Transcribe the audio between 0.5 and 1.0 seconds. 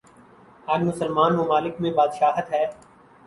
آج